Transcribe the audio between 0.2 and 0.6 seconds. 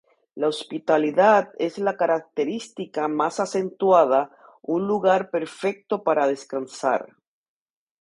La